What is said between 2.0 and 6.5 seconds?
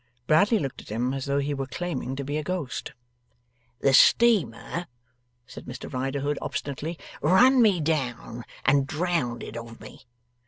to be a Ghost. 'The steamer,' said Mr Riderhood,